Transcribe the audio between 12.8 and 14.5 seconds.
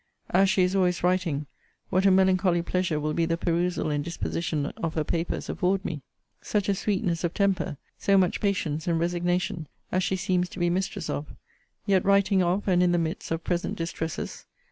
in the midst of present distresses!